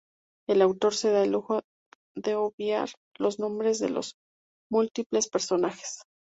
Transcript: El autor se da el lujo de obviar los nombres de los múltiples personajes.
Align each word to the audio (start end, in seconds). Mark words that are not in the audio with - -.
El 0.47 0.63
autor 0.63 0.95
se 0.95 1.11
da 1.11 1.21
el 1.21 1.31
lujo 1.33 1.61
de 2.15 2.33
obviar 2.33 2.89
los 3.19 3.37
nombres 3.37 3.77
de 3.77 3.89
los 3.91 4.15
múltiples 4.71 5.29
personajes. 5.29 6.01